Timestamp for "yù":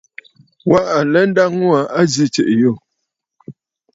2.61-2.71